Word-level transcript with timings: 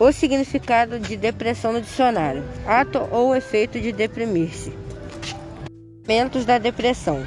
O 0.00 0.12
significado 0.12 0.98
de 0.98 1.14
depressão 1.14 1.74
no 1.74 1.82
dicionário: 1.82 2.42
ato 2.66 3.06
ou 3.10 3.36
efeito 3.36 3.78
de 3.78 3.92
deprimir-se. 3.92 4.72
Momentos 6.08 6.46
da 6.46 6.56
depressão. 6.56 7.22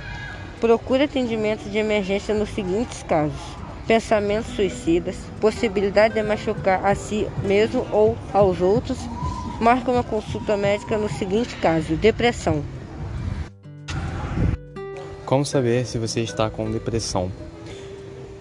Procure 0.60 1.04
atendimento 1.04 1.70
de 1.70 1.78
emergência 1.78 2.34
nos 2.34 2.50
seguintes 2.50 3.04
casos: 3.04 3.40
pensamentos 3.86 4.56
suicidas, 4.56 5.16
possibilidade 5.40 6.16
de 6.16 6.24
machucar 6.24 6.84
a 6.84 6.96
si 6.96 7.28
mesmo 7.44 7.86
ou 7.92 8.18
aos 8.34 8.60
outros. 8.60 8.98
Marque 9.62 9.92
uma 9.92 10.04
consulta 10.04 10.58
médica 10.58 10.98
no 10.98 11.08
seguinte 11.08 11.56
caso: 11.58 11.96
depressão. 11.96 12.64
Como 15.28 15.46
saber 15.46 15.86
se 15.86 16.00
você 16.00 16.22
está 16.22 16.50
com 16.50 16.72
depressão? 16.72 17.32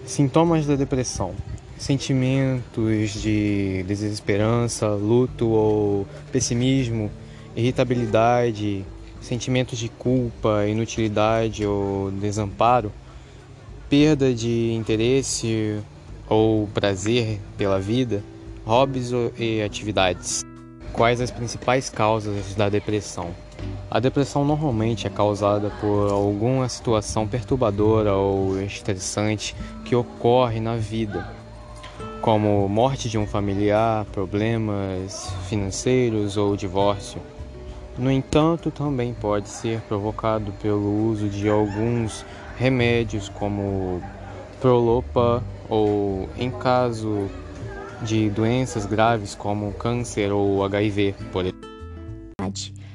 Sintomas 0.07 0.65
da 0.65 0.75
depressão: 0.75 1.35
sentimentos 1.83 3.21
de 3.21 3.83
desesperança, 3.83 4.87
luto 4.87 5.49
ou 5.49 6.07
pessimismo, 6.31 7.11
irritabilidade, 7.55 8.85
sentimentos 9.19 9.77
de 9.77 9.89
culpa, 9.89 10.65
inutilidade 10.65 11.65
ou 11.65 12.09
desamparo, 12.09 12.89
perda 13.89 14.33
de 14.33 14.71
interesse 14.71 15.77
ou 16.29 16.67
prazer 16.73 17.39
pela 17.57 17.79
vida, 17.79 18.23
hobbies 18.65 19.11
e 19.37 19.61
atividades. 19.61 20.41
Quais 20.93 21.19
as 21.19 21.31
principais 21.31 21.89
causas 21.89 22.55
da 22.55 22.69
depressão? 22.69 23.31
A 23.91 23.99
depressão 23.99 24.45
normalmente 24.45 25.05
é 25.05 25.09
causada 25.09 25.69
por 25.81 26.09
alguma 26.09 26.69
situação 26.69 27.27
perturbadora 27.27 28.13
ou 28.13 28.61
estressante 28.61 29.53
que 29.83 29.95
ocorre 29.95 30.59
na 30.59 30.75
vida, 30.75 31.42
como 32.23 32.69
morte 32.69 33.09
de 33.09 33.17
um 33.17 33.27
familiar, 33.27 34.05
problemas 34.05 35.29
financeiros 35.49 36.37
ou 36.37 36.55
divórcio. 36.55 37.21
No 37.97 38.09
entanto, 38.09 38.71
também 38.71 39.13
pode 39.13 39.49
ser 39.49 39.81
provocado 39.81 40.53
pelo 40.61 41.09
uso 41.09 41.27
de 41.27 41.49
alguns 41.49 42.25
remédios, 42.57 43.27
como 43.27 44.01
Prolopa, 44.61 45.43
ou 45.67 46.29
em 46.37 46.49
caso 46.49 47.29
de 48.01 48.29
doenças 48.29 48.85
graves 48.85 49.35
como 49.35 49.73
câncer 49.73 50.31
ou 50.31 50.63
HIV, 50.63 51.15
por 51.29 51.43
exemplo. 51.43 51.69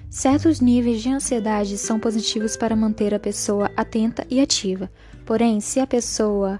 Certos 0.09 0.59
níveis 0.59 1.03
de 1.03 1.11
ansiedade 1.11 1.77
são 1.77 2.01
positivos 2.01 2.57
para 2.57 2.75
manter 2.75 3.13
a 3.13 3.19
pessoa 3.19 3.71
atenta 3.77 4.27
e 4.31 4.41
ativa. 4.41 4.91
Porém, 5.27 5.61
se 5.61 5.81
a 5.81 5.87
pessoa 5.87 6.59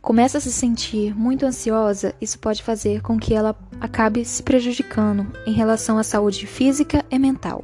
começa 0.00 0.38
a 0.38 0.40
se 0.40 0.52
sentir 0.52 1.14
muito 1.14 1.44
ansiosa, 1.44 2.14
isso 2.20 2.38
pode 2.38 2.62
fazer 2.62 3.02
com 3.02 3.18
que 3.18 3.34
ela 3.34 3.56
acabe 3.80 4.24
se 4.24 4.42
prejudicando 4.42 5.26
em 5.46 5.52
relação 5.52 5.98
à 5.98 6.02
saúde 6.02 6.46
física 6.46 7.04
e 7.10 7.18
mental. 7.18 7.62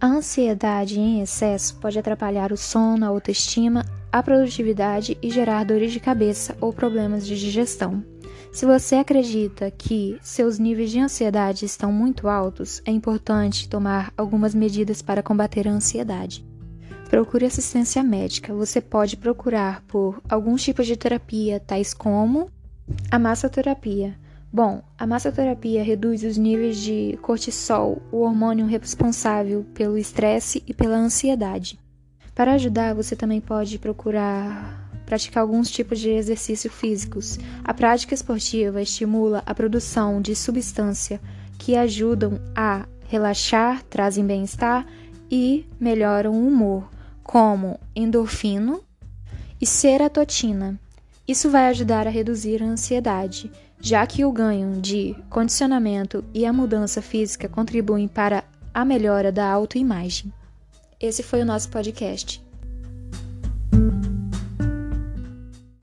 A 0.00 0.06
ansiedade 0.06 0.98
em 0.98 1.20
excesso 1.20 1.76
pode 1.76 1.98
atrapalhar 1.98 2.52
o 2.52 2.56
sono, 2.56 3.04
a 3.04 3.08
autoestima, 3.08 3.84
a 4.12 4.22
produtividade 4.22 5.18
e 5.20 5.30
gerar 5.30 5.64
dores 5.64 5.92
de 5.92 6.00
cabeça 6.00 6.56
ou 6.60 6.72
problemas 6.72 7.26
de 7.26 7.38
digestão. 7.38 8.04
Se 8.52 8.64
você 8.64 8.96
acredita 8.96 9.70
que 9.70 10.18
seus 10.22 10.58
níveis 10.58 10.90
de 10.90 11.00
ansiedade 11.00 11.64
estão 11.64 11.92
muito 11.92 12.28
altos, 12.28 12.80
é 12.84 12.90
importante 12.90 13.68
tomar 13.68 14.12
algumas 14.16 14.54
medidas 14.54 15.02
para 15.02 15.22
combater 15.22 15.68
a 15.68 15.72
ansiedade. 15.72 16.47
Procure 17.08 17.46
assistência 17.46 18.02
médica. 18.02 18.52
Você 18.52 18.80
pode 18.80 19.16
procurar 19.16 19.82
por 19.88 20.20
alguns 20.28 20.62
tipos 20.62 20.86
de 20.86 20.96
terapia, 20.96 21.58
tais 21.58 21.94
como 21.94 22.50
a 23.10 23.18
massoterapia. 23.18 24.14
Bom, 24.52 24.82
a 24.98 25.06
massoterapia 25.06 25.82
reduz 25.82 26.22
os 26.22 26.36
níveis 26.36 26.78
de 26.78 27.18
cortisol, 27.22 28.02
o 28.12 28.18
hormônio 28.18 28.66
responsável 28.66 29.64
pelo 29.74 29.96
estresse 29.96 30.62
e 30.66 30.74
pela 30.74 30.96
ansiedade. 30.96 31.78
Para 32.34 32.52
ajudar, 32.52 32.94
você 32.94 33.16
também 33.16 33.40
pode 33.40 33.78
procurar 33.78 34.86
praticar 35.04 35.42
alguns 35.42 35.70
tipos 35.70 35.98
de 35.98 36.10
exercícios 36.10 36.72
físicos. 36.72 37.38
A 37.64 37.72
prática 37.72 38.12
esportiva 38.12 38.82
estimula 38.82 39.42
a 39.46 39.54
produção 39.54 40.20
de 40.20 40.36
substâncias 40.36 41.18
que 41.58 41.74
ajudam 41.74 42.38
a 42.54 42.86
relaxar, 43.06 43.82
trazem 43.84 44.26
bem-estar 44.26 44.86
e 45.30 45.66
melhoram 45.80 46.32
o 46.32 46.46
humor, 46.46 46.88
como 47.28 47.78
endorfino 47.94 48.82
e 49.60 49.66
serotonina. 49.66 50.80
Isso 51.28 51.50
vai 51.50 51.66
ajudar 51.66 52.06
a 52.06 52.10
reduzir 52.10 52.62
a 52.62 52.66
ansiedade, 52.66 53.52
já 53.78 54.06
que 54.06 54.24
o 54.24 54.32
ganho 54.32 54.80
de 54.80 55.14
condicionamento 55.28 56.24
e 56.32 56.46
a 56.46 56.54
mudança 56.54 57.02
física 57.02 57.46
contribuem 57.46 58.08
para 58.08 58.44
a 58.72 58.82
melhora 58.82 59.30
da 59.30 59.46
autoimagem. 59.46 60.32
Esse 60.98 61.22
foi 61.22 61.42
o 61.42 61.44
nosso 61.44 61.68
podcast. 61.68 62.42